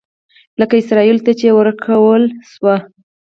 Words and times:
لکه 0.59 0.73
اسرائیلو 0.77 1.23
ته 1.25 1.31
چې 1.39 1.47
ورکړل 1.59 2.23
شوي. 2.51 2.75